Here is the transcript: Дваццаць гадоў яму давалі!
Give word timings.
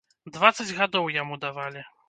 Дваццаць 0.37 0.67
гадоў 0.79 1.13
яму 1.21 1.41
давалі! 1.47 1.89